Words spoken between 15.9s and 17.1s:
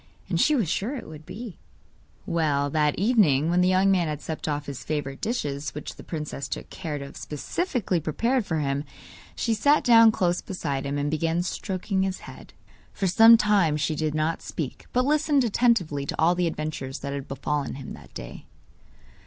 to all the adventures